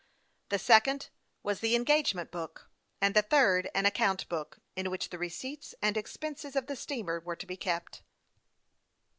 [0.49, 1.09] The second
[1.43, 5.95] was the engagement book, and the third an account book, in which the receipts and
[5.95, 8.01] expenses of the steamer were to be kept.